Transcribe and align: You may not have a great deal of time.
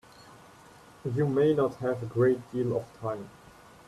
You 1.05 1.27
may 1.27 1.53
not 1.53 1.75
have 1.75 2.01
a 2.01 2.07
great 2.07 2.51
deal 2.51 2.75
of 2.75 2.85
time. 2.99 3.29